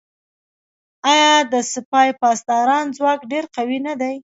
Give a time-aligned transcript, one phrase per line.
[1.11, 4.15] آیا د سپاه پاسداران ځواک ډیر قوي نه دی؟